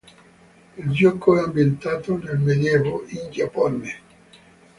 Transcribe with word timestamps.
Il 0.79 0.89
gioco 0.93 1.37
è 1.37 1.43
ambientato 1.43 2.17
nel 2.17 2.39
Medioevo, 2.39 3.03
in 3.09 3.29
Giappone. 3.29 3.99